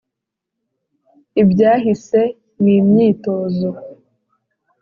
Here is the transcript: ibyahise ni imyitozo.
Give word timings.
ibyahise 1.41 2.19
ni 2.63 2.73
imyitozo. 2.81 3.69